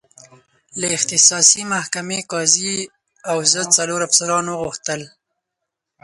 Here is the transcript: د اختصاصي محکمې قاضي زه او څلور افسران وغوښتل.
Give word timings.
د 0.79 0.81
اختصاصي 0.97 1.61
محکمې 1.73 2.19
قاضي 2.31 2.73
زه 3.51 3.61
او 3.61 3.71
څلور 3.77 3.99
افسران 4.07 4.45
وغوښتل. 4.49 5.01